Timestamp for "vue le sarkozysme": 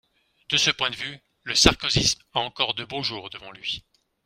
0.95-2.23